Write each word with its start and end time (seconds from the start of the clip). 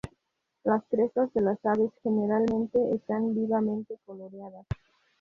Las 0.63 0.83
crestas 0.89 1.31
de 1.35 1.41
las 1.41 1.63
aves 1.63 1.91
generalmente 2.01 2.79
están 2.95 3.35
vivamente 3.35 3.99
coloreadas. 4.03 4.65